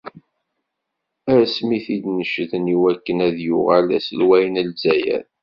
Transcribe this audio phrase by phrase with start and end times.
[1.37, 5.23] Asmi i t-id-necden iwakken ad yuɣal d aselway n Lezzayer.